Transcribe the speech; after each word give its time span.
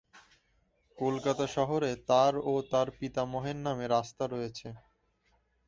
কলকাতা 0.97 1.45
শহরে 1.55 1.91
তার 2.09 2.33
ও 2.43 2.63
তার 2.71 2.87
পিতামহের 2.97 3.57
নামে 3.65 3.85
রাস্তা 3.87 4.23
রয়েছে। 4.27 4.67